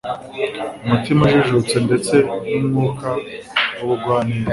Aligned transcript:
umutima 0.83 1.21
ujijutse 1.27 1.75
ndetse 1.87 2.15
n'umwuka 2.49 3.09
w'ubugwaneza 3.77 4.49